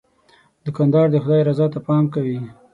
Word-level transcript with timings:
دوکاندار 0.65 1.07
د 1.11 1.15
خدای 1.23 1.41
رضا 1.49 1.65
ته 1.73 1.79
پام 1.87 2.03
کوي. 2.13 2.39